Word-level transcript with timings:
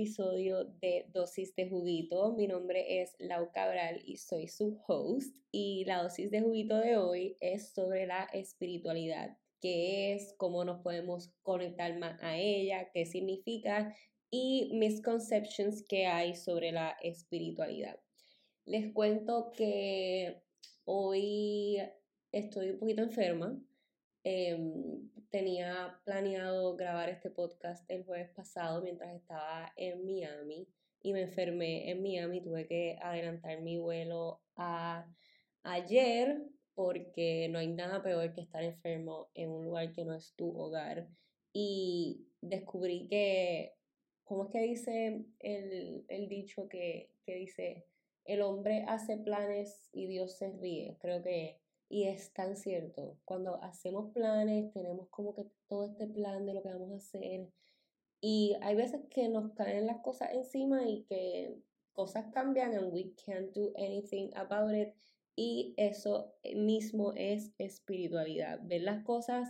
episodio 0.00 0.64
de 0.80 1.04
Dosis 1.12 1.54
de 1.56 1.68
Juguito. 1.68 2.32
Mi 2.32 2.46
nombre 2.46 3.02
es 3.02 3.14
Lau 3.18 3.52
Cabral 3.52 4.00
y 4.02 4.16
soy 4.16 4.48
su 4.48 4.80
host 4.86 5.36
y 5.52 5.84
la 5.84 6.02
dosis 6.02 6.30
de 6.30 6.40
juguito 6.40 6.78
de 6.78 6.96
hoy 6.96 7.36
es 7.38 7.74
sobre 7.74 8.06
la 8.06 8.24
espiritualidad, 8.32 9.36
qué 9.60 10.14
es, 10.14 10.32
cómo 10.38 10.64
nos 10.64 10.80
podemos 10.80 11.34
conectar 11.42 11.98
más 11.98 12.18
a 12.22 12.38
ella, 12.38 12.90
qué 12.94 13.04
significa 13.04 13.94
y 14.30 14.70
misconceptions 14.72 15.84
que 15.86 16.06
hay 16.06 16.34
sobre 16.34 16.72
la 16.72 16.96
espiritualidad. 17.02 18.00
Les 18.64 18.94
cuento 18.94 19.52
que 19.54 20.40
hoy 20.86 21.76
estoy 22.32 22.70
un 22.70 22.78
poquito 22.78 23.02
enferma. 23.02 23.62
Em, 24.24 25.10
tenía 25.30 26.00
planeado 26.04 26.76
grabar 26.76 27.08
este 27.08 27.30
podcast 27.30 27.88
el 27.88 28.04
jueves 28.04 28.30
pasado 28.30 28.82
mientras 28.82 29.14
estaba 29.14 29.72
en 29.76 30.04
Miami 30.04 30.68
y 31.02 31.12
me 31.12 31.22
enfermé 31.22 31.90
en 31.90 32.02
Miami. 32.02 32.42
Tuve 32.42 32.66
que 32.66 32.98
adelantar 33.00 33.60
mi 33.62 33.78
vuelo 33.78 34.40
a 34.56 35.06
ayer 35.62 36.42
porque 36.74 37.48
no 37.50 37.58
hay 37.58 37.68
nada 37.68 38.02
peor 38.02 38.32
que 38.32 38.40
estar 38.40 38.64
enfermo 38.64 39.30
en 39.34 39.50
un 39.50 39.64
lugar 39.64 39.92
que 39.92 40.04
no 40.04 40.14
es 40.14 40.34
tu 40.34 40.50
hogar. 40.58 41.08
Y 41.52 42.26
descubrí 42.40 43.06
que, 43.08 43.74
¿cómo 44.24 44.44
es 44.44 44.50
que 44.50 44.60
dice 44.62 45.24
el, 45.38 46.04
el 46.08 46.28
dicho 46.28 46.68
que, 46.68 47.10
que 47.24 47.34
dice, 47.34 47.86
el 48.24 48.42
hombre 48.42 48.84
hace 48.88 49.16
planes 49.16 49.88
y 49.92 50.06
Dios 50.06 50.36
se 50.38 50.50
ríe? 50.50 50.96
Creo 51.00 51.22
que 51.22 51.60
y 51.90 52.04
es 52.04 52.32
tan 52.32 52.56
cierto, 52.56 53.18
cuando 53.24 53.60
hacemos 53.64 54.12
planes, 54.12 54.72
tenemos 54.72 55.08
como 55.10 55.34
que 55.34 55.50
todo 55.66 55.84
este 55.84 56.06
plan 56.06 56.46
de 56.46 56.54
lo 56.54 56.62
que 56.62 56.68
vamos 56.68 56.92
a 56.92 56.96
hacer. 56.96 57.50
Y 58.20 58.56
hay 58.62 58.76
veces 58.76 59.00
que 59.10 59.28
nos 59.28 59.52
caen 59.54 59.88
las 59.88 60.00
cosas 60.00 60.30
encima 60.32 60.88
y 60.88 61.02
que 61.02 61.58
cosas 61.92 62.26
cambian 62.32 62.74
and 62.74 62.92
we 62.92 63.12
can't 63.26 63.52
do 63.52 63.72
anything 63.76 64.30
about 64.36 64.72
it. 64.72 64.94
Y 65.34 65.74
eso 65.76 66.32
mismo 66.54 67.12
es 67.16 67.52
espiritualidad. 67.58 68.60
Ver 68.62 68.82
las 68.82 69.02
cosas 69.02 69.48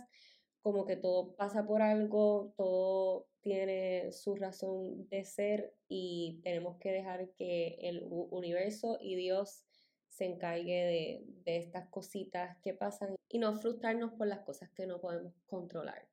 como 0.61 0.87
que 0.87 0.95
todo 0.95 1.35
pasa 1.35 1.67
por 1.67 1.83
algo, 1.83 2.55
todo 2.57 3.27
tiene 3.41 4.11
su 4.13 4.33
razón 4.33 5.07
de 5.09 5.25
ser 5.25 5.75
y 5.87 6.39
tenemos 6.43 6.77
que 6.79 6.91
dejar 6.91 7.29
que 7.33 7.77
el 7.81 8.03
universo 8.09 8.97
y 8.99 9.15
Dios 9.15 9.63
se 10.11 10.25
encargue 10.25 11.23
de, 11.45 11.57
estas 11.57 11.87
cositas 11.89 12.57
que 12.61 12.73
pasan 12.73 13.15
y 13.29 13.39
no 13.39 13.55
frustrarnos 13.55 14.11
por 14.13 14.27
las 14.27 14.41
cosas 14.41 14.69
que 14.71 14.85
no 14.85 14.99
podemos 14.99 15.33
controlar. 15.47 16.07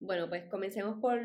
Bueno, 0.00 0.28
pues 0.28 0.44
comencemos 0.46 0.98
por 0.98 1.20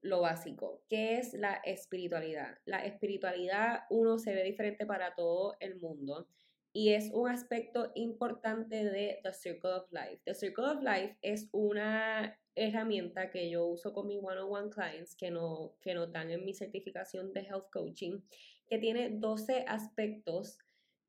lo 0.00 0.20
básico. 0.22 0.82
¿Qué 0.88 1.18
es 1.18 1.34
la 1.34 1.54
espiritualidad? 1.64 2.58
La 2.64 2.84
espiritualidad, 2.84 3.82
uno, 3.90 4.18
se 4.18 4.34
ve 4.34 4.42
diferente 4.44 4.86
para 4.86 5.14
todo 5.14 5.56
el 5.60 5.78
mundo 5.78 6.26
y 6.72 6.94
es 6.94 7.10
un 7.12 7.28
aspecto 7.28 7.92
importante 7.94 8.84
de 8.84 9.20
The 9.22 9.32
Circle 9.34 9.72
of 9.72 9.92
Life. 9.92 10.22
The 10.24 10.34
Circle 10.34 10.64
of 10.64 10.82
Life 10.82 11.18
es 11.20 11.48
una 11.52 12.38
herramienta 12.54 13.30
que 13.30 13.50
yo 13.50 13.66
uso 13.66 13.92
con 13.92 14.06
mis 14.06 14.20
one-on-one 14.22 14.70
clients 14.70 15.14
que, 15.14 15.30
no, 15.30 15.74
que 15.82 15.94
notan 15.94 16.30
en 16.30 16.44
mi 16.46 16.54
certificación 16.54 17.34
de 17.34 17.40
Health 17.40 17.70
Coaching, 17.70 18.20
que 18.66 18.78
tiene 18.78 19.10
12 19.10 19.66
aspectos 19.68 20.58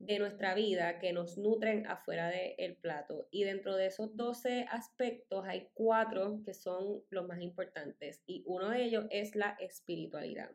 de 0.06 0.18
nuestra 0.18 0.54
vida 0.54 0.98
que 0.98 1.12
nos 1.12 1.38
nutren 1.38 1.86
afuera 1.86 2.28
del 2.28 2.76
plato. 2.76 3.28
Y 3.30 3.44
dentro 3.44 3.76
de 3.76 3.86
esos 3.86 4.16
12 4.16 4.66
aspectos 4.70 5.44
hay 5.46 5.68
cuatro 5.74 6.40
que 6.44 6.54
son 6.54 7.02
los 7.10 7.26
más 7.26 7.40
importantes 7.40 8.22
y 8.26 8.42
uno 8.46 8.70
de 8.70 8.84
ellos 8.84 9.06
es 9.10 9.34
la 9.34 9.56
espiritualidad. 9.60 10.50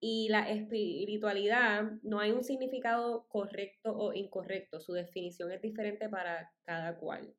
Y 0.00 0.28
la 0.30 0.50
espiritualidad 0.50 1.92
no 2.02 2.20
hay 2.20 2.30
un 2.30 2.42
significado 2.42 3.26
correcto 3.28 3.94
o 3.94 4.14
incorrecto, 4.14 4.80
su 4.80 4.94
definición 4.94 5.52
es 5.52 5.60
diferente 5.60 6.08
para 6.08 6.50
cada 6.64 6.96
cual. 6.96 7.34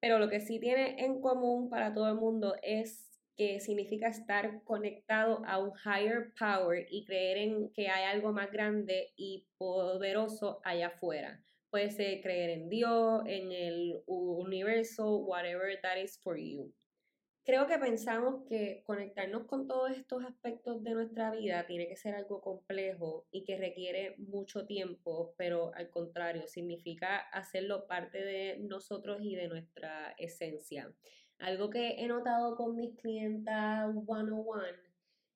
Pero 0.00 0.18
lo 0.18 0.28
que 0.28 0.40
sí 0.40 0.58
tiene 0.58 1.04
en 1.04 1.20
común 1.20 1.70
para 1.70 1.94
todo 1.94 2.08
el 2.08 2.16
mundo 2.16 2.56
es 2.62 3.11
que 3.36 3.60
significa 3.60 4.08
estar 4.08 4.62
conectado 4.64 5.42
a 5.46 5.58
un 5.58 5.72
higher 5.84 6.32
power 6.38 6.86
y 6.90 7.04
creer 7.04 7.38
en 7.38 7.72
que 7.72 7.88
hay 7.88 8.04
algo 8.04 8.32
más 8.32 8.50
grande 8.50 9.12
y 9.16 9.46
poderoso 9.56 10.60
allá 10.64 10.88
afuera. 10.88 11.42
Puede 11.70 11.90
ser 11.90 12.20
creer 12.20 12.50
en 12.50 12.68
Dios, 12.68 13.22
en 13.26 13.50
el 13.50 14.02
universo, 14.06 15.16
whatever 15.18 15.80
that 15.80 15.96
is 15.96 16.20
for 16.22 16.38
you. 16.38 16.72
Creo 17.44 17.66
que 17.66 17.76
pensamos 17.76 18.44
que 18.48 18.84
conectarnos 18.86 19.46
con 19.46 19.66
todos 19.66 19.90
estos 19.90 20.24
aspectos 20.24 20.84
de 20.84 20.92
nuestra 20.92 21.32
vida 21.32 21.66
tiene 21.66 21.88
que 21.88 21.96
ser 21.96 22.14
algo 22.14 22.40
complejo 22.40 23.26
y 23.32 23.42
que 23.42 23.56
requiere 23.56 24.14
mucho 24.18 24.64
tiempo, 24.64 25.34
pero 25.36 25.74
al 25.74 25.90
contrario, 25.90 26.46
significa 26.46 27.16
hacerlo 27.32 27.88
parte 27.88 28.24
de 28.24 28.58
nosotros 28.60 29.22
y 29.22 29.34
de 29.34 29.48
nuestra 29.48 30.14
esencia. 30.18 30.94
Algo 31.42 31.70
que 31.70 31.96
he 31.98 32.06
notado 32.06 32.54
con 32.54 32.76
mis 32.76 32.94
clientas 33.00 33.92
one-on-one 34.06 34.78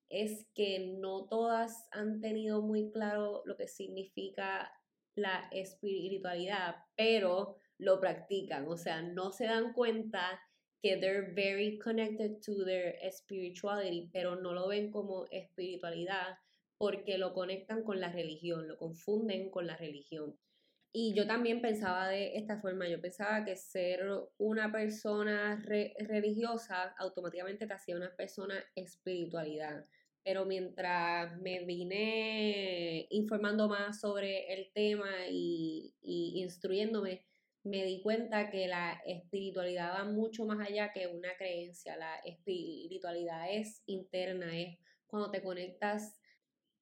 es 0.08 0.46
que 0.54 0.94
no 1.00 1.26
todas 1.26 1.88
han 1.90 2.20
tenido 2.20 2.62
muy 2.62 2.92
claro 2.92 3.42
lo 3.44 3.56
que 3.56 3.66
significa 3.66 4.72
la 5.16 5.48
espiritualidad, 5.50 6.76
pero 6.94 7.56
lo 7.78 7.98
practican, 7.98 8.68
o 8.68 8.76
sea, 8.76 9.02
no 9.02 9.32
se 9.32 9.46
dan 9.46 9.72
cuenta 9.72 10.40
que 10.80 10.96
they're 10.96 11.32
very 11.34 11.76
connected 11.80 12.40
to 12.40 12.64
their 12.64 12.94
spirituality, 13.10 14.08
pero 14.12 14.36
no 14.36 14.52
lo 14.52 14.68
ven 14.68 14.92
como 14.92 15.26
espiritualidad 15.32 16.38
porque 16.78 17.18
lo 17.18 17.32
conectan 17.32 17.82
con 17.82 18.00
la 18.00 18.12
religión, 18.12 18.68
lo 18.68 18.76
confunden 18.76 19.50
con 19.50 19.66
la 19.66 19.76
religión. 19.76 20.38
Y 20.92 21.14
yo 21.14 21.26
también 21.26 21.60
pensaba 21.60 22.08
de 22.08 22.36
esta 22.36 22.58
forma, 22.60 22.88
yo 22.88 23.00
pensaba 23.00 23.44
que 23.44 23.56
ser 23.56 24.00
una 24.38 24.72
persona 24.72 25.62
religiosa 25.64 26.94
automáticamente 26.98 27.66
te 27.66 27.74
hacía 27.74 27.96
una 27.96 28.14
persona 28.16 28.54
espiritualidad. 28.74 29.84
Pero 30.24 30.44
mientras 30.46 31.38
me 31.40 31.64
vine 31.64 33.06
informando 33.10 33.68
más 33.68 34.00
sobre 34.00 34.52
el 34.54 34.72
tema 34.72 35.10
y, 35.30 35.94
y 36.02 36.40
instruyéndome, 36.42 37.24
me 37.62 37.84
di 37.84 38.00
cuenta 38.00 38.48
que 38.50 38.68
la 38.68 39.00
espiritualidad 39.04 39.92
va 39.92 40.04
mucho 40.04 40.46
más 40.46 40.66
allá 40.66 40.92
que 40.92 41.08
una 41.08 41.36
creencia. 41.36 41.96
La 41.96 42.16
espiritualidad 42.24 43.52
es 43.52 43.82
interna, 43.86 44.56
es 44.56 44.78
cuando 45.06 45.30
te 45.30 45.42
conectas 45.42 46.14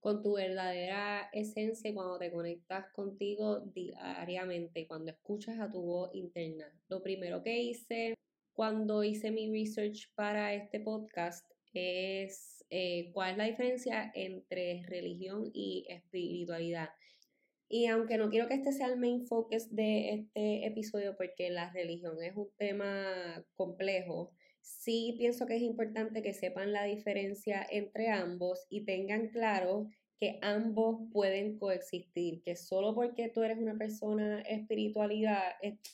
con 0.04 0.22
tu 0.22 0.34
verdadera 0.34 1.31
esencia 1.32 1.94
cuando 1.94 2.19
te 2.19 2.31
conectas 2.31 2.92
contigo 2.92 3.60
diariamente, 3.60 4.87
cuando 4.87 5.10
escuchas 5.10 5.59
a 5.59 5.70
tu 5.70 5.81
voz 5.81 6.10
interna. 6.15 6.70
Lo 6.91 7.03
primero 7.03 7.42
que 7.42 7.62
hice 7.62 8.15
cuando 8.53 9.03
hice 9.03 9.31
mi 9.31 9.50
research 9.50 10.12
para 10.15 10.53
este 10.53 10.78
podcast 10.81 11.50
es 11.72 12.66
eh, 12.69 13.12
cuál 13.15 13.31
es 13.31 13.38
la 13.38 13.44
diferencia 13.44 14.12
entre 14.15 14.84
religión 14.87 15.50
y 15.54 15.87
espiritualidad. 15.88 16.91
Y 17.66 17.86
aunque 17.86 18.19
no 18.19 18.28
quiero 18.28 18.47
que 18.47 18.56
este 18.56 18.72
sea 18.72 18.88
el 18.88 18.98
main 18.98 19.26
focus 19.26 19.75
de 19.75 20.10
este 20.10 20.66
episodio 20.66 21.16
porque 21.16 21.48
la 21.48 21.72
religión 21.72 22.22
es 22.22 22.36
un 22.36 22.50
tema 22.59 23.42
complejo, 23.54 24.34
sí 24.65 25.15
pienso 25.19 25.47
que 25.47 25.57
es 25.57 25.63
importante 25.63 26.23
que 26.23 26.33
sepan 26.33 26.72
la 26.72 26.84
diferencia 26.84 27.66
entre 27.71 28.09
ambos 28.09 28.66
y 28.71 28.84
tengan 28.84 29.28
claro 29.28 29.89
que 30.19 30.39
ambos 30.41 31.01
pueden 31.13 31.59
coexistir, 31.59 32.41
que 32.43 32.57
solo 32.57 32.95
porque 32.95 33.28
tú 33.28 33.43
eres 33.43 33.59
una 33.59 33.77
persona 33.77 34.41
espiritualidad, 34.41 35.43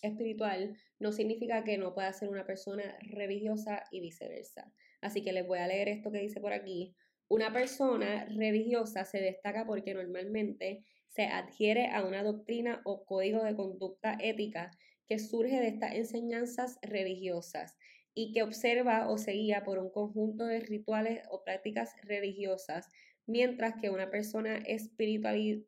espiritual 0.02 0.76
no 1.00 1.10
significa 1.10 1.64
que 1.64 1.78
no 1.78 1.94
puedas 1.94 2.18
ser 2.18 2.28
una 2.28 2.46
persona 2.46 2.96
religiosa 3.00 3.82
y 3.90 4.00
viceversa. 4.00 4.72
Así 5.00 5.22
que 5.22 5.32
les 5.32 5.46
voy 5.46 5.58
a 5.58 5.66
leer 5.66 5.88
esto 5.88 6.12
que 6.12 6.20
dice 6.20 6.40
por 6.40 6.52
aquí. 6.52 6.94
Una 7.28 7.52
persona 7.52 8.26
religiosa 8.26 9.04
se 9.04 9.20
destaca 9.20 9.66
porque 9.66 9.94
normalmente 9.94 10.84
se 11.08 11.24
adhiere 11.24 11.88
a 11.88 12.04
una 12.04 12.22
doctrina 12.22 12.82
o 12.84 13.04
código 13.04 13.42
de 13.42 13.56
conducta 13.56 14.16
ética 14.20 14.70
que 15.08 15.18
surge 15.18 15.58
de 15.58 15.68
estas 15.68 15.94
enseñanzas 15.96 16.78
religiosas 16.82 17.76
y 18.14 18.32
que 18.32 18.42
observa 18.42 19.08
o 19.08 19.18
se 19.18 19.32
guía 19.32 19.64
por 19.64 19.78
un 19.78 19.90
conjunto 19.90 20.46
de 20.46 20.60
rituales 20.60 21.22
o 21.30 21.42
prácticas 21.44 21.94
religiosas, 22.02 22.88
mientras 23.26 23.74
que 23.80 23.90
una 23.90 24.10
persona 24.10 24.56
espiritual, 24.66 25.64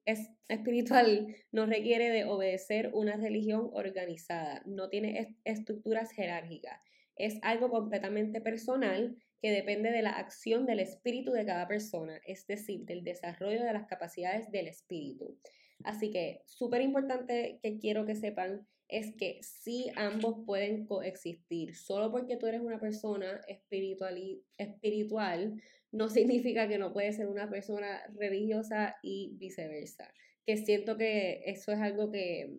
espiritual 0.48 1.34
no 1.52 1.66
requiere 1.66 2.10
de 2.10 2.24
obedecer 2.24 2.90
una 2.92 3.16
religión 3.16 3.70
organizada, 3.72 4.62
no 4.66 4.88
tiene 4.88 5.36
estructuras 5.44 6.12
jerárquicas. 6.12 6.80
Es 7.16 7.38
algo 7.42 7.70
completamente 7.70 8.40
personal 8.40 9.16
que 9.40 9.50
depende 9.50 9.90
de 9.90 10.02
la 10.02 10.10
acción 10.10 10.66
del 10.66 10.80
espíritu 10.80 11.32
de 11.32 11.44
cada 11.44 11.66
persona, 11.66 12.20
es 12.26 12.46
decir, 12.46 12.84
del 12.84 13.02
desarrollo 13.02 13.64
de 13.64 13.72
las 13.72 13.86
capacidades 13.86 14.50
del 14.50 14.68
espíritu. 14.68 15.36
Así 15.84 16.10
que, 16.10 16.42
súper 16.46 16.80
importante 16.80 17.58
que 17.62 17.78
quiero 17.78 18.06
que 18.06 18.14
sepan 18.14 18.66
es 18.92 19.14
que 19.16 19.38
sí 19.42 19.90
ambos 19.96 20.44
pueden 20.44 20.84
coexistir. 20.84 21.74
Solo 21.74 22.12
porque 22.12 22.36
tú 22.36 22.46
eres 22.46 22.60
una 22.60 22.78
persona 22.78 23.40
espiritual, 23.48 24.18
espiritual 24.58 25.60
no 25.92 26.10
significa 26.10 26.68
que 26.68 26.76
no 26.76 26.92
puedes 26.92 27.16
ser 27.16 27.26
una 27.26 27.48
persona 27.48 28.02
religiosa 28.14 28.96
y 29.02 29.34
viceversa. 29.38 30.12
Que 30.44 30.58
siento 30.58 30.98
que 30.98 31.42
eso 31.46 31.72
es 31.72 31.80
algo 31.80 32.10
que, 32.10 32.58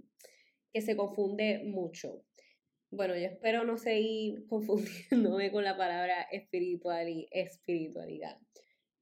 que 0.74 0.82
se 0.82 0.96
confunde 0.96 1.64
mucho. 1.66 2.24
Bueno, 2.90 3.16
yo 3.16 3.28
espero 3.28 3.64
no 3.64 3.78
seguir 3.78 4.46
confundiéndome 4.48 5.52
con 5.52 5.64
la 5.64 5.78
palabra 5.78 6.24
espiritual 6.32 7.10
y 7.10 7.28
espiritualidad. 7.32 8.40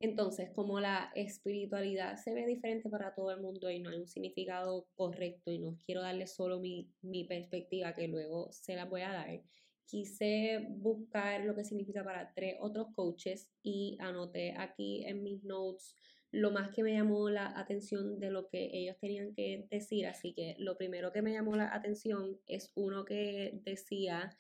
Entonces, 0.02 0.50
como 0.56 0.80
la 0.80 1.12
espiritualidad 1.16 2.18
se 2.18 2.34
ve 2.34 2.46
diferente 2.48 2.90
para 2.90 3.14
todo 3.14 3.32
el 3.32 3.40
mundo 3.40 3.70
y 3.70 3.80
no 3.80 3.92
hay 3.92 4.00
un 4.00 4.08
significado 4.08 4.88
correcto 4.96 5.52
y 5.52 5.60
no 5.60 5.78
quiero 5.86 6.02
darle 6.02 6.26
solo 6.28 6.60
mi, 6.60 6.90
mi 7.02 7.24
perspectiva 7.24 7.94
que 7.94 8.08
luego 8.08 8.52
se 8.52 8.76
la 8.76 8.86
voy 8.86 9.02
a 9.02 9.12
dar, 9.12 9.42
quise 9.86 10.66
buscar 10.70 11.46
lo 11.46 11.56
que 11.56 11.64
significa 11.64 12.04
para 12.04 12.34
tres 12.34 12.56
otros 12.60 12.88
coaches 12.96 13.52
y 13.62 13.98
anoté 14.00 14.56
aquí 14.58 15.06
en 15.06 15.22
mis 15.22 15.44
notes 15.44 15.96
lo 16.32 16.52
más 16.52 16.74
que 16.74 16.82
me 16.82 16.94
llamó 16.94 17.30
la 17.30 17.60
atención 17.60 18.20
de 18.20 18.32
lo 18.32 18.48
que 18.48 18.70
ellos 18.74 18.98
tenían 19.00 19.34
que 19.34 19.68
decir. 19.70 20.08
Así 20.08 20.34
que 20.34 20.56
lo 20.60 20.78
primero 20.78 21.12
que 21.12 21.22
me 21.22 21.34
llamó 21.34 21.56
la 21.56 21.74
atención 21.74 22.40
es 22.48 22.72
uno 22.76 23.04
que 23.04 23.60
decía 23.66 24.36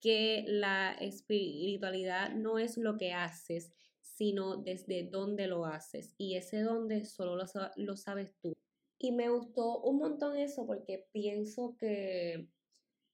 que 0.00 0.44
la 0.46 0.92
espiritualidad 0.92 2.34
no 2.34 2.58
es 2.58 2.76
lo 2.76 2.96
que 2.98 3.12
haces, 3.12 3.72
sino 4.14 4.56
desde 4.56 5.04
dónde 5.04 5.46
lo 5.46 5.66
haces. 5.66 6.14
Y 6.18 6.36
ese 6.36 6.60
dónde 6.60 7.04
solo 7.04 7.36
lo, 7.76 7.96
sabes 7.96 8.32
tú. 8.40 8.54
Y 8.98 9.12
me 9.12 9.28
gustó 9.28 9.82
un 9.82 9.98
montón 9.98 10.36
eso 10.36 10.66
porque 10.66 11.08
pienso 11.12 11.76
que, 11.78 12.48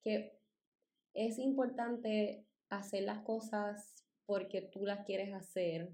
que 0.02 0.38
es 1.14 1.38
importante 1.38 2.46
hacer 2.68 3.04
las 3.04 3.22
cosas 3.22 4.04
porque 4.26 4.62
tú 4.62 4.84
las 4.84 5.04
quieres 5.04 5.32
hacer 5.32 5.90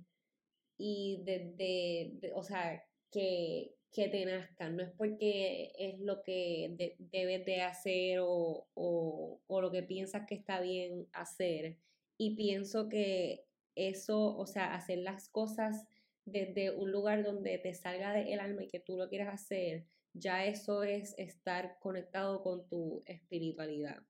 y 0.76 1.23
desde, 1.25 2.32
o 2.35 2.43
sea, 2.43 2.85
que, 3.11 3.75
que 3.93 4.08
te 4.08 4.26
nazcan, 4.26 4.76
no 4.76 4.82
es 4.82 4.91
porque 4.99 5.73
es 5.79 6.00
lo 6.00 6.23
que 6.23 6.94
debes 6.99 7.47
de 7.47 7.62
hacer 7.62 8.19
o, 8.20 8.69
o, 8.75 9.41
o, 9.47 9.61
lo 9.62 9.70
que 9.70 9.82
piensas 9.82 10.26
que 10.26 10.35
está 10.35 10.61
bien 10.61 11.08
hacer. 11.12 11.79
Y 12.19 12.35
pienso 12.37 12.88
que 12.91 13.47
eso, 13.76 14.37
o 14.37 14.46
sea, 14.46 14.75
hacer 14.75 14.99
las 14.99 15.28
cosas 15.28 15.87
desde 16.25 16.73
un 16.73 16.90
lugar 16.90 17.23
donde 17.23 17.56
te 17.58 17.73
salga 17.75 18.12
del 18.12 18.40
alma 18.40 18.64
y 18.64 18.69
que 18.69 18.81
tú 18.81 18.96
lo 18.96 19.08
quieras 19.08 19.32
hacer, 19.32 19.87
ya 20.12 20.44
eso 20.44 20.82
es 20.82 21.14
estar 21.19 21.78
conectado 21.78 22.43
con 22.43 22.67
tu 22.67 23.02
espiritualidad. 23.06 24.02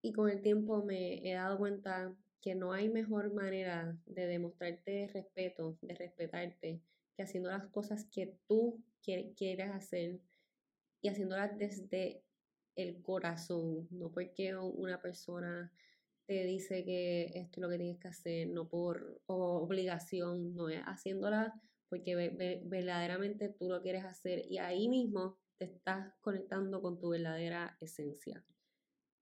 Y 0.00 0.12
con 0.12 0.30
el 0.30 0.40
tiempo 0.40 0.82
me 0.82 1.28
he 1.28 1.34
dado 1.34 1.58
cuenta 1.58 2.16
que 2.40 2.54
no 2.54 2.72
hay 2.72 2.88
mejor 2.88 3.34
manera 3.34 3.98
de 4.06 4.26
demostrarte 4.26 5.10
respeto, 5.12 5.76
de 5.82 5.94
respetarte, 5.94 6.80
que 7.14 7.22
haciendo 7.22 7.50
las 7.50 7.66
cosas 7.66 8.06
que 8.06 8.34
tú 8.46 8.82
quieres 9.02 9.70
hacer 9.70 10.20
y 11.02 11.08
haciéndolas 11.08 11.58
desde 11.58 12.22
el 12.76 13.02
corazón, 13.02 13.88
no 13.90 14.10
porque 14.10 14.56
una 14.56 15.02
persona 15.02 15.72
te 16.30 16.44
dice 16.44 16.84
que 16.84 17.24
esto 17.34 17.58
es 17.58 17.58
lo 17.58 17.68
que 17.68 17.76
tienes 17.76 17.98
que 17.98 18.06
hacer, 18.06 18.46
no 18.50 18.68
por 18.68 19.20
obligación, 19.26 20.54
no 20.54 20.68
es 20.68 20.80
haciéndola 20.82 21.60
porque 21.88 22.14
verdaderamente 22.66 23.48
tú 23.48 23.68
lo 23.68 23.82
quieres 23.82 24.04
hacer 24.04 24.44
y 24.48 24.58
ahí 24.58 24.88
mismo 24.88 25.40
te 25.58 25.64
estás 25.64 26.14
conectando 26.20 26.80
con 26.80 27.00
tu 27.00 27.08
verdadera 27.08 27.76
esencia. 27.80 28.44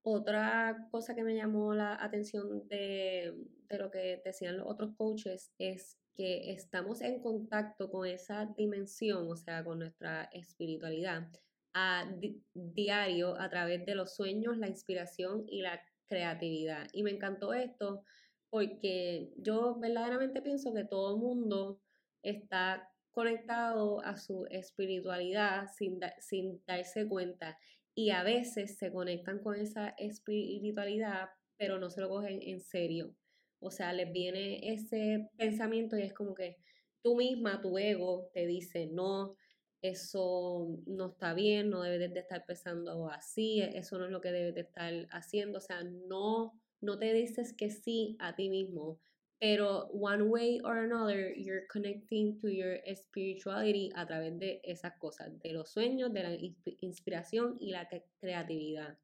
Otra 0.02 0.86
cosa 0.90 1.14
que 1.14 1.24
me 1.24 1.34
llamó 1.34 1.72
la 1.72 1.94
atención 1.94 2.68
de, 2.68 3.34
de 3.70 3.78
lo 3.78 3.90
que 3.90 4.20
decían 4.22 4.58
los 4.58 4.66
otros 4.66 4.94
coaches 4.94 5.50
es 5.56 5.96
que 6.14 6.52
estamos 6.52 7.00
en 7.00 7.22
contacto 7.22 7.90
con 7.90 8.06
esa 8.06 8.44
dimensión, 8.54 9.30
o 9.30 9.36
sea, 9.36 9.64
con 9.64 9.78
nuestra 9.78 10.24
espiritualidad, 10.24 11.26
a 11.72 12.04
diario 12.52 13.40
a 13.40 13.48
través 13.48 13.86
de 13.86 13.94
los 13.94 14.14
sueños, 14.14 14.58
la 14.58 14.68
inspiración 14.68 15.46
y 15.48 15.62
la 15.62 15.80
creatividad. 16.08 16.88
Y 16.92 17.02
me 17.02 17.10
encantó 17.10 17.52
esto 17.52 18.04
porque 18.50 19.32
yo 19.36 19.78
verdaderamente 19.78 20.42
pienso 20.42 20.72
que 20.72 20.84
todo 20.84 21.14
el 21.14 21.20
mundo 21.20 21.80
está 22.22 22.88
conectado 23.10 24.00
a 24.04 24.16
su 24.16 24.46
espiritualidad 24.50 25.68
sin, 25.76 26.00
sin 26.20 26.62
darse 26.66 27.06
cuenta. 27.06 27.58
Y 27.94 28.10
a 28.10 28.22
veces 28.22 28.78
se 28.78 28.92
conectan 28.92 29.40
con 29.40 29.56
esa 29.56 29.88
espiritualidad, 29.98 31.28
pero 31.56 31.78
no 31.78 31.90
se 31.90 32.00
lo 32.00 32.08
cogen 32.08 32.40
en 32.42 32.60
serio. 32.60 33.14
O 33.60 33.70
sea, 33.70 33.92
les 33.92 34.12
viene 34.12 34.72
ese 34.72 35.28
pensamiento 35.36 35.98
y 35.98 36.02
es 36.02 36.14
como 36.14 36.34
que 36.34 36.58
tú 37.02 37.16
misma, 37.16 37.60
tu 37.60 37.76
ego, 37.76 38.30
te 38.32 38.46
dice, 38.46 38.86
no, 38.86 39.36
eso 39.82 40.80
no 40.86 41.06
está 41.10 41.34
bien, 41.34 41.70
no 41.70 41.82
debes 41.82 42.12
de 42.12 42.20
estar 42.20 42.44
pensando 42.46 43.08
así, 43.10 43.60
eso 43.60 43.98
no 43.98 44.06
es 44.06 44.10
lo 44.10 44.20
que 44.20 44.32
debes 44.32 44.54
de 44.54 44.62
estar 44.62 44.92
haciendo, 45.10 45.58
o 45.58 45.60
sea, 45.60 45.82
no, 45.84 46.52
no 46.80 46.98
te 46.98 47.12
dices 47.12 47.52
que 47.52 47.70
sí 47.70 48.16
a 48.18 48.34
ti 48.34 48.50
mismo, 48.50 49.00
pero 49.40 49.86
one 49.92 50.22
way 50.22 50.60
or 50.64 50.78
another, 50.78 51.32
you're 51.36 51.66
connecting 51.68 52.38
to 52.40 52.48
your 52.48 52.78
spirituality 52.96 53.90
a 53.94 54.04
través 54.04 54.36
de 54.38 54.60
esas 54.64 54.98
cosas, 54.98 55.38
de 55.40 55.52
los 55.52 55.70
sueños, 55.70 56.12
de 56.12 56.22
la 56.22 56.36
inspiración 56.80 57.56
y 57.60 57.70
la 57.70 57.88
creatividad. 58.20 58.98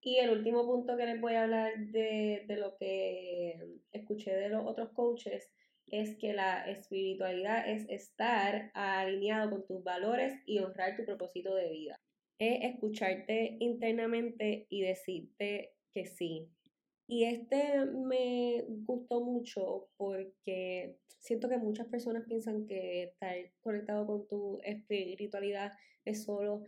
Y 0.00 0.18
el 0.18 0.30
último 0.30 0.64
punto 0.64 0.96
que 0.96 1.06
les 1.06 1.20
voy 1.20 1.34
a 1.34 1.44
hablar 1.44 1.72
de, 1.78 2.44
de 2.46 2.56
lo 2.56 2.76
que 2.76 3.80
escuché 3.92 4.34
de 4.34 4.50
los 4.50 4.64
otros 4.64 4.90
coaches 4.90 5.50
es 5.90 6.16
que 6.16 6.32
la 6.32 6.68
espiritualidad 6.68 7.68
es 7.68 7.88
estar 7.88 8.70
alineado 8.74 9.50
con 9.50 9.66
tus 9.66 9.82
valores 9.82 10.34
y 10.46 10.58
honrar 10.58 10.96
tu 10.96 11.04
propósito 11.04 11.54
de 11.54 11.70
vida. 11.70 11.96
Es 12.38 12.72
escucharte 12.74 13.56
internamente 13.60 14.66
y 14.68 14.82
decirte 14.82 15.74
que 15.92 16.06
sí. 16.06 16.48
Y 17.08 17.24
este 17.24 17.86
me 17.86 18.64
gustó 18.68 19.20
mucho 19.22 19.88
porque 19.96 20.98
siento 21.18 21.48
que 21.48 21.56
muchas 21.56 21.86
personas 21.88 22.24
piensan 22.28 22.66
que 22.66 23.04
estar 23.04 23.34
conectado 23.60 24.06
con 24.06 24.28
tu 24.28 24.58
espiritualidad 24.62 25.72
es 26.04 26.24
solo 26.24 26.64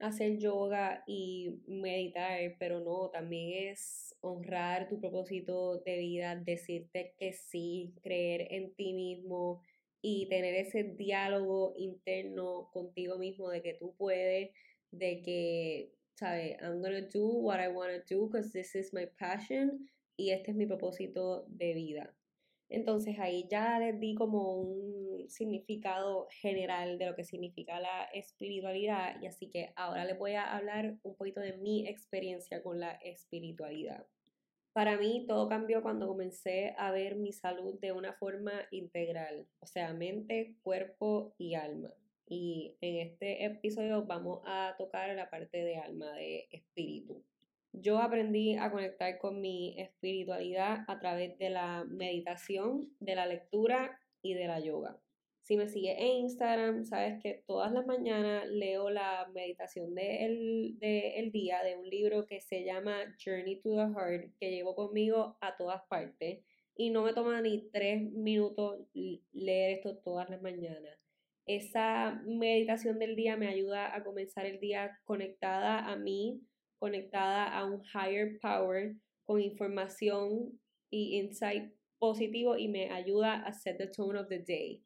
hacer 0.00 0.38
yoga 0.38 1.02
y 1.06 1.62
meditar, 1.66 2.56
pero 2.58 2.80
no, 2.80 3.10
también 3.10 3.70
es 3.70 4.15
honrar 4.26 4.88
tu 4.88 5.00
propósito 5.00 5.80
de 5.84 5.98
vida, 5.98 6.36
decirte 6.36 7.14
que 7.18 7.32
sí, 7.32 7.94
creer 8.02 8.48
en 8.50 8.74
ti 8.74 8.92
mismo 8.92 9.62
y 10.02 10.28
tener 10.28 10.54
ese 10.54 10.84
diálogo 10.84 11.74
interno 11.76 12.70
contigo 12.72 13.18
mismo 13.18 13.50
de 13.50 13.62
que 13.62 13.74
tú 13.74 13.94
puedes, 13.96 14.50
de 14.90 15.22
que, 15.22 15.92
¿sabes? 16.14 16.56
I'm 16.62 16.80
gonna 16.80 17.08
do 17.12 17.26
what 17.26 17.60
I 17.60 17.68
wanna 17.68 18.02
do 18.08 18.28
because 18.28 18.52
this 18.52 18.74
is 18.74 18.92
my 18.92 19.06
passion 19.18 19.88
y 20.16 20.30
este 20.30 20.52
es 20.52 20.56
mi 20.56 20.66
propósito 20.66 21.46
de 21.48 21.74
vida. 21.74 22.14
Entonces 22.68 23.18
ahí 23.18 23.46
ya 23.48 23.78
les 23.78 23.98
di 24.00 24.14
como 24.14 24.60
un 24.60 25.28
significado 25.28 26.26
general 26.30 26.98
de 26.98 27.06
lo 27.06 27.14
que 27.14 27.24
significa 27.24 27.78
la 27.80 28.04
espiritualidad 28.12 29.20
y 29.22 29.26
así 29.26 29.50
que 29.50 29.72
ahora 29.76 30.04
les 30.04 30.18
voy 30.18 30.32
a 30.32 30.56
hablar 30.56 30.98
un 31.02 31.14
poquito 31.14 31.40
de 31.40 31.56
mi 31.58 31.86
experiencia 31.86 32.62
con 32.62 32.80
la 32.80 32.92
espiritualidad. 32.92 34.06
Para 34.76 34.98
mí 34.98 35.24
todo 35.26 35.48
cambió 35.48 35.80
cuando 35.80 36.06
comencé 36.06 36.74
a 36.76 36.90
ver 36.90 37.16
mi 37.16 37.32
salud 37.32 37.80
de 37.80 37.92
una 37.92 38.12
forma 38.12 38.52
integral, 38.70 39.46
o 39.60 39.66
sea, 39.66 39.94
mente, 39.94 40.54
cuerpo 40.62 41.34
y 41.38 41.54
alma. 41.54 41.94
Y 42.26 42.76
en 42.82 43.08
este 43.08 43.46
episodio 43.46 44.04
vamos 44.04 44.42
a 44.44 44.74
tocar 44.76 45.16
la 45.16 45.30
parte 45.30 45.64
de 45.64 45.78
alma, 45.78 46.12
de 46.12 46.46
espíritu. 46.50 47.24
Yo 47.72 48.00
aprendí 48.00 48.56
a 48.56 48.70
conectar 48.70 49.16
con 49.16 49.40
mi 49.40 49.80
espiritualidad 49.80 50.84
a 50.88 50.98
través 50.98 51.38
de 51.38 51.48
la 51.48 51.86
meditación, 51.88 52.94
de 53.00 53.14
la 53.14 53.24
lectura 53.24 53.98
y 54.20 54.34
de 54.34 54.46
la 54.46 54.60
yoga. 54.60 55.00
Si 55.46 55.56
me 55.56 55.68
sigues 55.68 55.94
en 55.96 56.08
Instagram, 56.24 56.84
sabes 56.86 57.22
que 57.22 57.44
todas 57.46 57.70
las 57.70 57.86
mañanas 57.86 58.48
leo 58.48 58.90
la 58.90 59.30
meditación 59.32 59.94
del 59.94 60.76
de 60.80 61.30
día 61.32 61.62
de 61.62 61.76
un 61.76 61.88
libro 61.88 62.26
que 62.26 62.40
se 62.40 62.64
llama 62.64 63.14
Journey 63.24 63.60
to 63.60 63.70
the 63.70 63.86
Heart, 63.94 64.32
que 64.40 64.50
llevo 64.50 64.74
conmigo 64.74 65.36
a 65.40 65.56
todas 65.56 65.82
partes. 65.88 66.40
Y 66.74 66.90
no 66.90 67.04
me 67.04 67.12
toma 67.12 67.40
ni 67.42 67.70
tres 67.70 68.02
minutos 68.10 68.80
leer 69.32 69.76
esto 69.76 69.96
todas 69.98 70.28
las 70.30 70.42
mañanas. 70.42 70.98
Esa 71.46 72.20
meditación 72.26 72.98
del 72.98 73.14
día 73.14 73.36
me 73.36 73.46
ayuda 73.46 73.94
a 73.94 74.02
comenzar 74.02 74.46
el 74.46 74.58
día 74.58 74.98
conectada 75.04 75.78
a 75.78 75.94
mí, 75.94 76.42
conectada 76.80 77.56
a 77.56 77.64
un 77.66 77.84
higher 77.94 78.40
power 78.40 78.96
con 79.24 79.40
información 79.40 80.58
y 80.90 81.20
insight 81.20 81.72
positivo 82.00 82.56
y 82.56 82.66
me 82.66 82.90
ayuda 82.90 83.44
a 83.44 83.52
set 83.52 83.78
the 83.78 83.86
tone 83.86 84.18
of 84.18 84.28
the 84.28 84.40
day. 84.40 84.82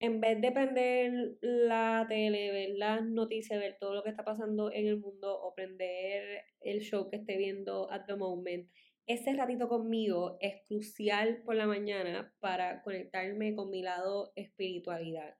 En 0.00 0.20
vez 0.20 0.40
de 0.40 0.52
prender 0.52 1.38
la 1.40 2.06
tele, 2.08 2.52
ver 2.52 2.70
las 2.76 3.04
noticias, 3.04 3.58
ver 3.58 3.76
todo 3.80 3.94
lo 3.94 4.02
que 4.02 4.10
está 4.10 4.24
pasando 4.24 4.70
en 4.72 4.86
el 4.86 4.98
mundo 4.98 5.40
o 5.40 5.54
prender 5.54 6.44
el 6.60 6.80
show 6.80 7.08
que 7.10 7.16
esté 7.16 7.36
viendo 7.36 7.90
at 7.90 8.06
the 8.06 8.14
moment, 8.14 8.68
ese 9.08 9.32
ratito 9.32 9.68
conmigo 9.68 10.36
es 10.40 10.62
crucial 10.66 11.42
por 11.42 11.56
la 11.56 11.66
mañana 11.66 12.32
para 12.40 12.82
conectarme 12.82 13.54
con 13.54 13.70
mi 13.70 13.82
lado 13.82 14.32
espiritualidad, 14.36 15.34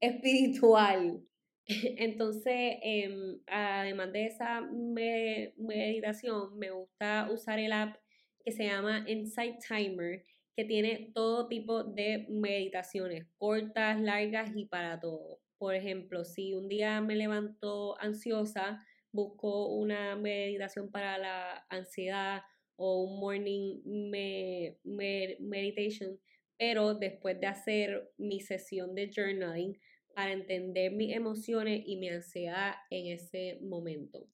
espiritual. 0.00 1.20
Entonces, 1.66 2.78
em, 2.82 3.40
además 3.46 4.12
de 4.12 4.26
esa 4.26 4.62
meditación, 4.62 6.58
me 6.58 6.70
gusta 6.70 7.28
usar 7.30 7.58
el 7.58 7.72
app 7.72 7.96
que 8.42 8.52
se 8.52 8.64
llama 8.64 9.04
Insight 9.06 9.56
Timer, 9.68 10.24
que 10.56 10.64
tiene 10.64 11.12
todo 11.14 11.48
tipo 11.48 11.84
de 11.84 12.26
meditaciones, 12.30 13.26
cortas, 13.36 14.00
largas 14.00 14.50
y 14.56 14.64
para 14.64 14.98
todo. 14.98 15.38
Por 15.58 15.74
ejemplo, 15.74 16.24
si 16.24 16.54
un 16.54 16.68
día 16.68 17.00
me 17.02 17.14
levanto 17.14 18.00
ansiosa, 18.00 18.82
busco 19.12 19.74
una 19.74 20.16
meditación 20.16 20.90
para 20.90 21.18
la 21.18 21.66
ansiedad 21.68 22.42
o 22.76 23.04
un 23.04 23.20
morning 23.20 23.82
meditation, 25.38 26.18
pero 26.58 26.94
después 26.94 27.38
de 27.40 27.46
hacer 27.46 28.10
mi 28.16 28.40
sesión 28.40 28.94
de 28.94 29.10
journaling, 29.14 29.78
para 30.14 30.32
entender 30.32 30.92
mis 30.92 31.14
emociones 31.14 31.82
y 31.84 31.96
mi 31.96 32.08
ansiedad 32.08 32.76
en 32.88 33.12
ese 33.12 33.58
momento. 33.60 34.26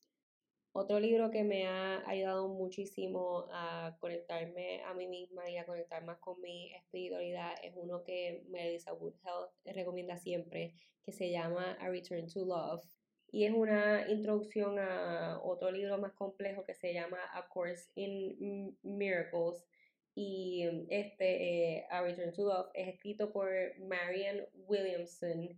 Otro 0.74 0.98
libro 0.98 1.30
que 1.30 1.44
me 1.44 1.66
ha 1.66 2.02
ayudado 2.08 2.48
muchísimo 2.48 3.46
a 3.52 3.94
conectarme 4.00 4.82
a 4.84 4.94
mí 4.94 5.06
misma 5.06 5.50
y 5.50 5.58
a 5.58 5.66
conectar 5.66 6.02
más 6.02 6.18
con 6.18 6.40
mi 6.40 6.72
espiritualidad 6.74 7.52
es 7.62 7.74
uno 7.76 8.02
que 8.02 8.42
Melissa 8.48 8.94
Woodhealth 8.94 9.52
recomienda 9.66 10.16
siempre, 10.16 10.72
que 11.04 11.12
se 11.12 11.30
llama 11.30 11.76
A 11.78 11.90
Return 11.90 12.26
to 12.26 12.46
Love. 12.46 12.82
Y 13.30 13.44
es 13.44 13.52
una 13.52 14.10
introducción 14.10 14.78
a 14.78 15.40
otro 15.42 15.70
libro 15.70 15.98
más 15.98 16.12
complejo 16.14 16.64
que 16.64 16.74
se 16.74 16.94
llama 16.94 17.18
A 17.34 17.48
Course 17.48 17.90
in 17.94 18.74
Miracles, 18.82 19.66
y 20.14 20.86
este, 20.88 21.76
eh, 21.76 21.86
A 21.90 22.02
Return 22.02 22.32
to 22.32 22.44
Love, 22.44 22.70
es 22.72 22.88
escrito 22.88 23.30
por 23.30 23.50
Marianne 23.78 24.46
Williamson, 24.66 25.50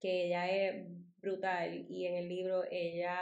que 0.00 0.26
ella 0.26 0.50
es 0.50 0.86
brutal 1.20 1.86
y 1.90 2.06
en 2.06 2.14
el 2.14 2.28
libro 2.28 2.64
ella 2.70 3.18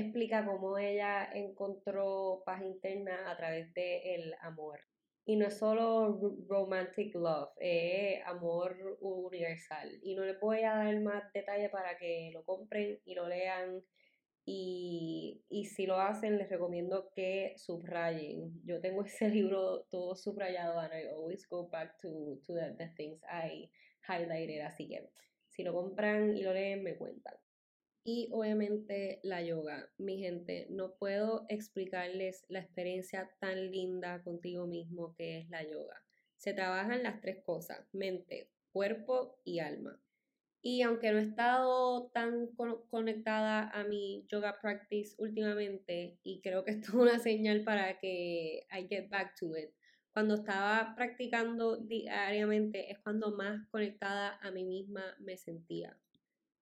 explica 0.00 0.44
cómo 0.44 0.78
ella 0.78 1.30
encontró 1.32 2.42
paz 2.44 2.62
interna 2.62 3.30
a 3.30 3.36
través 3.36 3.72
del 3.74 4.34
amor. 4.40 4.80
Y 5.24 5.36
no 5.36 5.46
es 5.46 5.58
solo 5.58 6.20
romantic 6.48 7.14
love, 7.14 7.50
es 7.58 8.24
amor 8.26 8.98
universal. 9.00 9.98
Y 10.02 10.14
no 10.14 10.24
les 10.24 10.38
voy 10.38 10.62
a 10.62 10.76
dar 10.76 11.00
más 11.00 11.32
detalle 11.32 11.68
para 11.68 11.98
que 11.98 12.30
lo 12.32 12.44
compren 12.44 13.00
y 13.04 13.14
lo 13.14 13.26
lean 13.28 13.82
y, 14.48 15.42
si 15.74 15.86
lo 15.86 15.98
hacen, 15.98 16.38
les 16.38 16.48
recomiendo 16.48 17.10
que 17.10 17.54
subrayen. 17.56 18.62
Yo 18.64 18.80
tengo 18.80 19.04
ese 19.06 19.28
libro 19.28 19.86
todo 19.90 20.14
subrayado 20.14 20.78
and 20.78 20.92
I 20.94 21.08
always 21.08 21.46
go 21.48 21.68
back 21.68 21.98
to, 22.02 22.38
to 22.46 22.54
the, 22.54 22.76
the 22.78 22.88
things 22.96 23.20
I 23.24 23.68
highlighted. 24.08 24.62
Así 24.62 24.88
que 24.88 25.10
si 25.48 25.64
lo 25.64 25.74
compran 25.74 26.36
y 26.36 26.42
lo 26.42 26.52
leen, 26.52 26.84
me 26.84 26.96
cuentan. 26.96 27.34
Y 28.08 28.28
obviamente 28.30 29.18
la 29.24 29.42
yoga. 29.42 29.90
Mi 29.98 30.18
gente, 30.18 30.68
no 30.70 30.94
puedo 30.94 31.44
explicarles 31.48 32.46
la 32.48 32.60
experiencia 32.60 33.28
tan 33.40 33.72
linda 33.72 34.22
contigo 34.22 34.64
mismo 34.68 35.12
que 35.16 35.38
es 35.38 35.50
la 35.50 35.64
yoga. 35.68 36.04
Se 36.36 36.54
trabajan 36.54 37.02
las 37.02 37.20
tres 37.20 37.42
cosas, 37.42 37.84
mente, 37.92 38.52
cuerpo 38.70 39.40
y 39.42 39.58
alma. 39.58 40.00
Y 40.62 40.82
aunque 40.82 41.10
no 41.10 41.18
he 41.18 41.22
estado 41.22 42.08
tan 42.14 42.46
conectada 42.90 43.70
a 43.70 43.82
mi 43.82 44.24
yoga 44.28 44.60
practice 44.62 45.16
últimamente, 45.18 46.20
y 46.22 46.40
creo 46.42 46.62
que 46.62 46.70
esto 46.78 46.90
es 46.90 46.94
una 46.94 47.18
señal 47.18 47.64
para 47.64 47.98
que 47.98 48.68
I 48.70 48.86
get 48.88 49.08
back 49.08 49.34
to 49.40 49.56
it, 49.56 49.70
cuando 50.12 50.36
estaba 50.36 50.94
practicando 50.94 51.76
diariamente 51.76 52.88
es 52.88 53.00
cuando 53.00 53.32
más 53.32 53.66
conectada 53.68 54.38
a 54.40 54.52
mí 54.52 54.64
misma 54.64 55.02
me 55.18 55.36
sentía. 55.36 55.98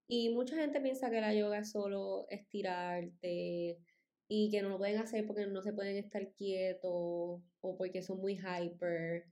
Y 0.07 0.29
mucha 0.29 0.55
gente 0.55 0.81
piensa 0.81 1.09
que 1.09 1.21
la 1.21 1.33
yoga 1.33 1.59
es 1.59 1.71
solo 1.71 2.27
estirarte 2.29 3.79
y 4.27 4.49
que 4.51 4.61
no 4.61 4.69
lo 4.69 4.77
pueden 4.77 4.99
hacer 4.99 5.25
porque 5.25 5.47
no 5.47 5.61
se 5.61 5.73
pueden 5.73 5.97
estar 5.97 6.31
quietos 6.33 7.41
o 7.61 7.77
porque 7.77 8.01
son 8.03 8.19
muy 8.19 8.37
hyper. 8.37 9.25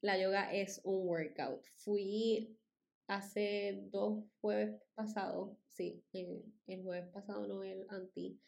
La 0.00 0.18
yoga 0.18 0.52
es 0.52 0.80
un 0.84 1.06
workout. 1.06 1.64
Fui 1.74 2.56
hace 3.06 3.80
dos 3.90 4.24
jueves 4.40 4.80
pasados, 4.94 5.58
sí, 5.68 6.02
el, 6.12 6.44
el 6.66 6.82
jueves 6.82 7.08
pasado, 7.12 7.46
no 7.46 7.64
el 7.64 7.84
anti, 7.90 8.40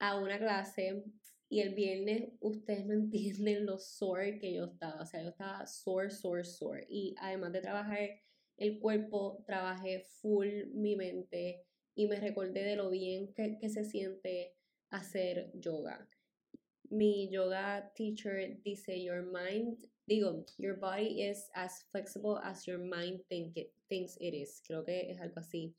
a 0.00 0.18
una 0.18 0.38
clase 0.38 1.04
y 1.48 1.60
el 1.60 1.74
viernes 1.74 2.32
ustedes 2.40 2.84
no 2.86 2.92
entienden 2.94 3.66
lo 3.66 3.78
sore 3.78 4.38
que 4.38 4.52
yo 4.52 4.64
estaba, 4.64 5.02
o 5.02 5.06
sea, 5.06 5.22
yo 5.22 5.28
estaba 5.30 5.66
sore, 5.66 6.10
sore, 6.10 6.44
sore. 6.44 6.86
Y 6.88 7.14
además 7.18 7.52
de 7.52 7.60
trabajar 7.60 8.10
el 8.56 8.78
cuerpo, 8.78 9.42
trabajé 9.46 10.00
full 10.20 10.66
mi 10.72 10.96
mente 10.96 11.64
y 11.94 12.06
me 12.06 12.20
recordé 12.20 12.64
de 12.64 12.76
lo 12.76 12.90
bien 12.90 13.32
que, 13.34 13.58
que 13.58 13.68
se 13.68 13.84
siente 13.84 14.54
hacer 14.90 15.50
yoga. 15.54 16.08
Mi 16.90 17.28
yoga 17.30 17.92
teacher 17.94 18.60
dice, 18.62 19.02
your 19.02 19.22
mind 19.22 19.78
digo, 20.06 20.44
your 20.58 20.76
body 20.76 21.22
is 21.22 21.48
as 21.54 21.84
flexible 21.90 22.38
as 22.42 22.66
your 22.66 22.78
mind 22.78 23.20
think 23.28 23.56
it, 23.56 23.72
thinks 23.88 24.16
it 24.20 24.34
is. 24.34 24.60
Creo 24.66 24.84
que 24.84 25.10
es 25.10 25.20
algo 25.20 25.40
así. 25.40 25.74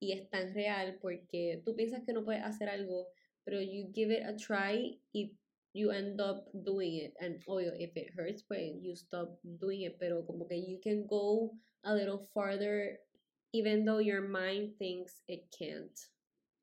Y 0.00 0.12
es 0.12 0.28
tan 0.30 0.54
real 0.54 0.98
porque 1.00 1.62
tú 1.64 1.74
piensas 1.74 2.04
que 2.04 2.12
no 2.12 2.24
puedes 2.24 2.42
hacer 2.42 2.68
algo, 2.68 3.08
pero 3.44 3.60
you 3.60 3.90
give 3.92 4.12
it 4.12 4.24
a 4.24 4.36
try 4.36 5.00
y 5.12 5.36
you 5.72 5.90
end 5.90 6.20
up 6.20 6.46
doing 6.64 6.94
it. 6.94 7.14
And 7.20 7.42
obvio, 7.48 7.72
if 7.78 7.96
it 7.96 8.10
hurts, 8.16 8.42
pues 8.42 8.72
you 8.80 8.94
stop 8.96 9.38
doing 9.60 9.82
it. 9.82 9.98
Pero 9.98 10.22
como 10.22 10.46
que 10.46 10.56
you 10.56 10.78
can 10.82 11.06
go 11.06 11.50
a 11.84 11.94
little 11.94 12.26
farther 12.34 12.98
even 13.52 13.84
though 13.84 13.98
your 13.98 14.20
mind 14.20 14.76
thinks 14.78 15.22
it 15.26 15.48
can't. 15.56 15.98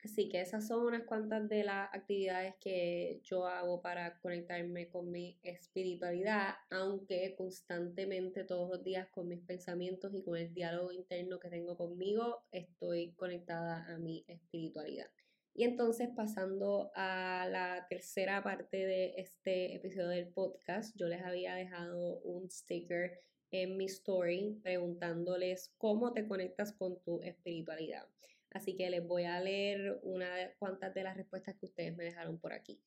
Así 0.06 0.30
que 0.30 0.40
esas 0.40 0.68
son 0.68 0.86
unas 0.86 1.04
cuantas 1.06 1.50
de 1.50 1.64
las 1.64 1.90
actividades 1.92 2.54
que 2.62 3.22
yo 3.24 3.48
hago 3.48 3.82
para 3.82 4.20
conectarme 4.20 4.88
con 4.88 5.10
mi 5.10 5.40
espiritualidad, 5.42 6.54
aunque 6.70 7.34
constantemente 7.36 8.44
todos 8.44 8.70
los 8.70 8.84
días 8.84 9.08
con 9.10 9.28
mis 9.28 9.42
pensamientos 9.42 10.14
y 10.14 10.22
con 10.22 10.38
el 10.38 10.54
diálogo 10.54 10.92
interno 10.92 11.40
que 11.40 11.50
tengo 11.50 11.76
conmigo, 11.76 12.44
estoy 12.52 13.14
conectada 13.14 13.84
a 13.92 13.98
mi 13.98 14.24
espiritualidad. 14.28 15.10
Y 15.58 15.64
entonces 15.64 16.10
pasando 16.14 16.92
a 16.96 17.48
la 17.50 17.88
tercera 17.90 18.44
parte 18.44 18.86
de 18.86 19.14
este 19.16 19.74
episodio 19.74 20.10
del 20.10 20.28
podcast, 20.28 20.94
yo 20.98 21.08
les 21.08 21.24
había 21.24 21.56
dejado 21.56 22.20
un 22.24 22.52
sticker 22.52 23.22
en 23.52 23.78
mi 23.78 23.86
story 23.86 24.60
preguntándoles 24.62 25.74
cómo 25.78 26.12
te 26.12 26.28
conectas 26.28 26.74
con 26.74 27.02
tu 27.04 27.22
espiritualidad. 27.22 28.06
Así 28.52 28.76
que 28.76 28.90
les 28.90 29.08
voy 29.08 29.24
a 29.24 29.40
leer 29.40 29.98
unas 30.04 30.54
cuantas 30.60 30.94
de 30.94 31.04
las 31.04 31.16
respuestas 31.16 31.56
que 31.56 31.68
ustedes 31.68 31.96
me 31.96 32.04
dejaron 32.04 32.38
por 32.38 32.52
aquí. 32.52 32.82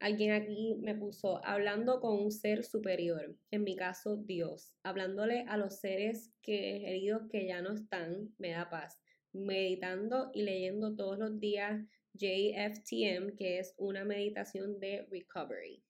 Alguien 0.00 0.32
aquí 0.32 0.76
me 0.80 0.94
puso, 0.94 1.44
hablando 1.44 2.00
con 2.00 2.18
un 2.18 2.32
ser 2.32 2.64
superior, 2.64 3.36
en 3.50 3.64
mi 3.64 3.76
caso 3.76 4.16
Dios, 4.16 4.72
hablándole 4.82 5.44
a 5.46 5.58
los 5.58 5.80
seres 5.80 6.32
que, 6.40 6.88
heridos 6.88 7.28
que 7.30 7.46
ya 7.46 7.60
no 7.60 7.74
están, 7.74 8.30
me 8.38 8.52
da 8.52 8.70
paz, 8.70 8.98
meditando 9.32 10.30
y 10.32 10.42
leyendo 10.42 10.96
todos 10.96 11.18
los 11.18 11.38
días 11.38 11.84
JFTM, 12.18 13.36
que 13.36 13.58
es 13.58 13.74
una 13.78 14.04
meditación 14.04 14.78
de 14.80 15.06
recovery. 15.10 15.82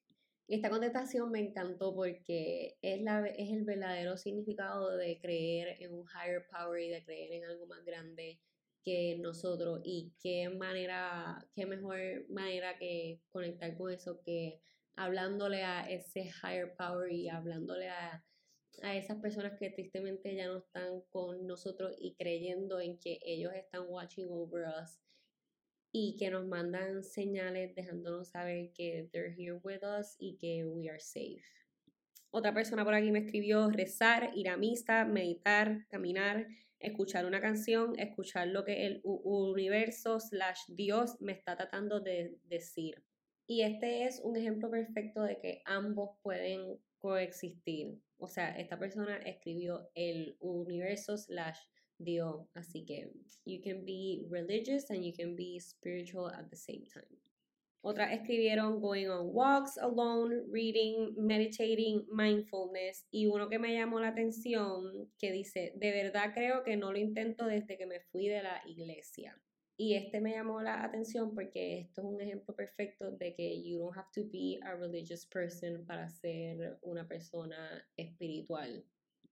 Esta 0.46 0.70
contestación 0.70 1.30
me 1.30 1.40
encantó 1.40 1.94
porque 1.94 2.78
es, 2.80 3.02
la, 3.02 3.26
es 3.26 3.50
el 3.50 3.64
verdadero 3.64 4.16
significado 4.16 4.96
de 4.96 5.18
creer 5.20 5.76
en 5.82 5.92
un 5.92 6.06
higher 6.06 6.46
power 6.50 6.82
y 6.82 6.88
de 6.88 7.04
creer 7.04 7.32
en 7.32 7.44
algo 7.44 7.66
más 7.66 7.84
grande 7.84 8.40
que 8.82 9.18
nosotros 9.18 9.80
y 9.84 10.14
qué 10.22 10.48
manera, 10.48 11.46
qué 11.54 11.66
mejor 11.66 11.98
manera 12.30 12.78
que 12.78 13.20
conectar 13.30 13.76
con 13.76 13.92
eso 13.92 14.22
que 14.24 14.62
hablándole 14.96 15.62
a 15.62 15.88
ese 15.90 16.30
higher 16.42 16.74
power 16.76 17.12
y 17.12 17.28
hablándole 17.28 17.88
a, 17.88 18.24
a 18.82 18.96
esas 18.96 19.18
personas 19.20 19.58
que 19.58 19.70
tristemente 19.70 20.34
ya 20.34 20.46
no 20.46 20.58
están 20.58 21.02
con 21.10 21.46
nosotros 21.46 21.94
y 21.98 22.14
creyendo 22.14 22.80
en 22.80 22.98
que 22.98 23.18
ellos 23.22 23.52
están 23.52 23.84
watching 23.88 24.28
over 24.30 24.64
us 24.80 24.98
y 25.92 26.16
que 26.18 26.30
nos 26.30 26.46
mandan 26.46 27.02
señales 27.02 27.74
dejándonos 27.74 28.28
saber 28.28 28.72
que 28.72 29.08
they're 29.12 29.34
here 29.36 29.60
with 29.62 29.82
us 29.82 30.16
y 30.18 30.36
que 30.36 30.64
we 30.64 30.88
are 30.88 31.00
safe. 31.00 31.42
Otra 32.30 32.52
persona 32.52 32.84
por 32.84 32.94
aquí 32.94 33.10
me 33.10 33.20
escribió 33.20 33.70
rezar, 33.70 34.30
ir 34.34 34.50
a 34.50 34.56
misa, 34.56 35.04
meditar, 35.06 35.86
caminar, 35.88 36.46
escuchar 36.78 37.24
una 37.24 37.40
canción, 37.40 37.98
escuchar 37.98 38.48
lo 38.48 38.64
que 38.64 38.86
el 38.86 39.00
universo 39.02 40.20
slash 40.20 40.60
Dios 40.68 41.16
me 41.20 41.32
está 41.32 41.56
tratando 41.56 42.00
de 42.00 42.38
decir. 42.44 43.02
Y 43.46 43.62
este 43.62 44.04
es 44.04 44.20
un 44.22 44.36
ejemplo 44.36 44.70
perfecto 44.70 45.22
de 45.22 45.38
que 45.38 45.62
ambos 45.64 46.10
pueden 46.22 46.78
coexistir. 46.98 47.98
O 48.18 48.28
sea, 48.28 48.50
esta 48.58 48.78
persona 48.78 49.16
escribió 49.18 49.90
el 49.94 50.36
universo 50.40 51.16
slash 51.16 51.58
Dios. 51.98 52.46
Así 52.54 52.84
que 52.84 53.10
you 53.44 53.60
can 53.62 53.84
be 53.84 54.26
religious 54.30 54.90
and 54.90 55.04
you 55.04 55.12
can 55.12 55.36
be 55.36 55.58
spiritual 55.60 56.28
at 56.30 56.48
the 56.50 56.56
same 56.56 56.84
time. 56.86 57.18
Otras 57.80 58.10
escribieron 58.10 58.80
going 58.80 59.08
on 59.08 59.32
walks 59.32 59.76
alone, 59.76 60.42
reading, 60.50 61.14
meditating, 61.16 62.04
mindfulness. 62.10 63.06
Y 63.12 63.26
uno 63.26 63.48
que 63.48 63.58
me 63.58 63.74
llamó 63.74 64.00
la 64.00 64.08
atención 64.08 65.08
que 65.18 65.30
dice, 65.32 65.72
de 65.76 65.92
verdad 65.92 66.34
creo 66.34 66.64
que 66.64 66.76
no 66.76 66.92
lo 66.92 66.98
intento 66.98 67.46
desde 67.46 67.78
que 67.78 67.86
me 67.86 68.00
fui 68.00 68.28
de 68.28 68.42
la 68.42 68.60
iglesia. 68.66 69.40
Y 69.80 69.94
este 69.94 70.20
me 70.20 70.32
llamó 70.32 70.60
la 70.60 70.82
atención 70.82 71.36
porque 71.36 71.78
esto 71.78 72.00
es 72.00 72.06
un 72.08 72.20
ejemplo 72.20 72.52
perfecto 72.56 73.12
de 73.12 73.34
que 73.36 73.62
you 73.62 73.78
don't 73.78 73.96
have 73.96 74.08
to 74.12 74.24
be 74.24 74.58
a 74.64 74.74
religious 74.74 75.24
person 75.24 75.86
para 75.86 76.08
ser 76.08 76.78
una 76.82 77.06
persona 77.06 77.86
espiritual 77.96 78.84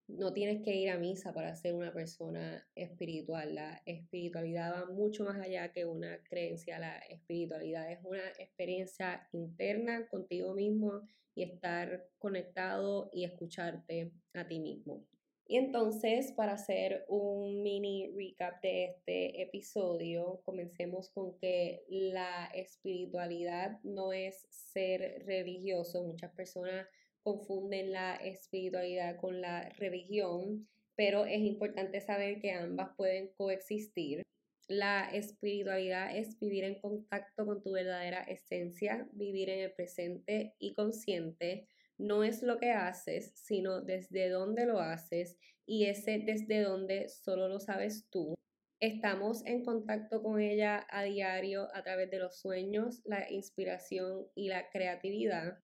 no 0.07 0.31
tienes 0.33 0.63
que 0.63 0.73
ir 0.75 0.89
a 0.89 0.97
misa 0.97 1.33
para 1.33 1.55
ser 1.55 1.73
una 1.73 1.93
persona 1.93 2.65
espiritual. 2.75 3.55
La 3.55 3.81
espiritualidad 3.85 4.73
va 4.73 4.85
mucho 4.91 5.25
más 5.25 5.39
allá 5.39 5.71
que 5.71 5.85
una 5.85 6.23
creencia. 6.23 6.79
La 6.79 6.97
espiritualidad 6.99 7.91
es 7.91 7.99
una 8.03 8.27
experiencia 8.39 9.27
interna 9.33 10.07
contigo 10.07 10.53
mismo 10.53 11.01
y 11.35 11.43
estar 11.43 12.07
conectado 12.17 13.09
y 13.13 13.25
escucharte 13.25 14.11
a 14.33 14.47
ti 14.47 14.59
mismo. 14.59 15.05
Y 15.49 15.55
entonces, 15.55 16.33
para 16.33 16.53
hacer 16.53 17.05
un 17.07 17.63
mini 17.63 18.11
recap 18.13 18.61
de 18.61 18.85
este 18.85 19.41
episodio, 19.41 20.41
comencemos 20.43 21.09
con 21.09 21.37
que 21.37 21.85
la 21.87 22.47
espiritualidad 22.53 23.79
no 23.83 24.11
es 24.11 24.45
ser 24.49 25.23
religioso. 25.25 26.03
Muchas 26.03 26.31
personas 26.31 26.85
confunden 27.27 27.91
la 27.91 28.15
espiritualidad 28.15 29.17
con 29.17 29.41
la 29.41 29.67
religión, 29.77 30.65
pero 30.95 31.25
es 31.25 31.41
importante 31.41 31.99
saber 31.99 32.39
que 32.39 32.53
ambas 32.53 32.91
pueden 32.95 33.33
coexistir. 33.35 34.21
La 34.69 35.09
espiritualidad 35.11 36.15
es 36.15 36.39
vivir 36.39 36.63
en 36.63 36.79
contacto 36.79 37.45
con 37.45 37.61
tu 37.61 37.73
verdadera 37.73 38.21
esencia, 38.23 39.09
vivir 39.11 39.49
en 39.49 39.59
el 39.59 39.73
presente 39.73 40.55
y 40.57 40.73
consciente. 40.73 41.67
No 41.97 42.23
es 42.23 42.43
lo 42.43 42.59
que 42.59 42.71
haces, 42.71 43.33
sino 43.35 43.81
desde 43.81 44.29
dónde 44.29 44.65
lo 44.65 44.79
haces 44.79 45.37
y 45.65 45.87
ese 45.87 46.19
desde 46.19 46.61
dónde 46.61 47.09
solo 47.09 47.49
lo 47.49 47.59
sabes 47.59 48.07
tú. 48.09 48.35
Estamos 48.79 49.45
en 49.45 49.65
contacto 49.65 50.23
con 50.23 50.39
ella 50.39 50.87
a 50.89 51.03
diario 51.03 51.67
a 51.73 51.83
través 51.83 52.09
de 52.09 52.19
los 52.19 52.39
sueños, 52.39 53.01
la 53.03 53.29
inspiración 53.29 54.27
y 54.33 54.47
la 54.47 54.69
creatividad 54.69 55.57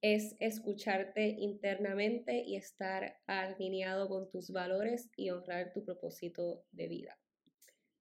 es 0.00 0.36
escucharte 0.38 1.26
internamente 1.26 2.42
y 2.46 2.56
estar 2.56 3.18
alineado 3.26 4.08
con 4.08 4.30
tus 4.30 4.50
valores 4.50 5.10
y 5.16 5.30
honrar 5.30 5.72
tu 5.72 5.84
propósito 5.84 6.64
de 6.70 6.86
vida. 6.86 7.18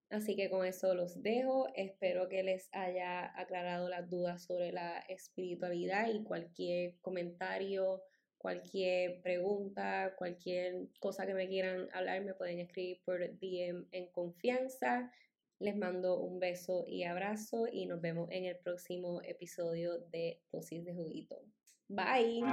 Así 0.10 0.36
que 0.36 0.50
con 0.50 0.66
eso 0.66 0.94
los 0.94 1.22
dejo. 1.22 1.68
Espero 1.76 2.30
que 2.30 2.44
les 2.44 2.70
haya 2.72 3.38
aclarado 3.40 3.90
las 3.90 4.10
dudas 4.10 4.46
sobre 4.46 4.72
la 4.72 5.00
espiritualidad 5.10 6.10
y 6.14 6.24
cualquier 6.24 6.98
comentario, 7.02 8.02
cualquier 8.38 9.22
pregunta, 9.22 10.14
cualquier 10.18 10.88
cosa 11.00 11.26
que 11.26 11.34
me 11.34 11.50
quieran 11.50 11.90
hablar, 11.94 12.24
me 12.24 12.36
pueden 12.36 12.60
escribir 12.60 13.02
por 13.04 13.20
DM 13.20 13.88
en 13.92 14.12
confianza. 14.12 15.12
Les 15.60 15.76
mando 15.76 16.20
un 16.20 16.40
beso 16.40 16.86
y 16.88 17.04
abrazo 17.04 17.66
y 17.70 17.88
nos 17.88 18.00
vemos 18.00 18.30
en 18.32 18.46
el 18.46 18.58
próximo 18.58 19.22
episodio 19.24 19.98
de 20.12 20.40
Dosis 20.52 20.86
de 20.86 20.94
Juguito. 20.94 21.57
Bye. 21.90 22.44